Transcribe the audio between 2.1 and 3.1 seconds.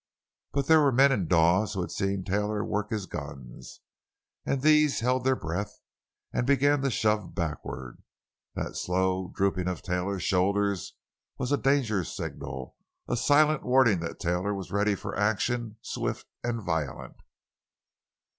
Taylor work his